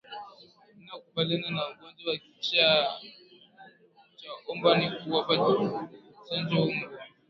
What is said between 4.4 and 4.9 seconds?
mbwa ni